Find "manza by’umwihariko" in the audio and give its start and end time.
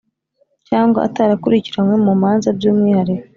2.21-3.25